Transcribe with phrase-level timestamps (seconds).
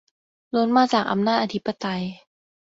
[0.53, 2.03] ล้วนมาจากอำนาจอธิปไตย